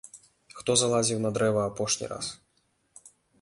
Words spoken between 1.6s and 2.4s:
апошні раз?